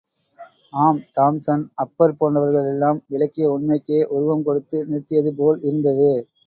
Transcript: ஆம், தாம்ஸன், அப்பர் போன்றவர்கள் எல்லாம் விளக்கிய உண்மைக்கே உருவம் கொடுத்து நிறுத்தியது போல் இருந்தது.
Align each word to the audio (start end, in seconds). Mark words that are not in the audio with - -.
ஆம், 0.75 1.01
தாம்ஸன், 1.17 1.65
அப்பர் 1.75 2.15
போன்றவர்கள் 2.17 2.69
எல்லாம் 2.71 3.01
விளக்கிய 3.07 3.47
உண்மைக்கே 3.51 4.01
உருவம் 4.15 4.43
கொடுத்து 4.43 4.79
நிறுத்தியது 4.85 5.33
போல் 5.35 5.59
இருந்தது. 5.61 6.11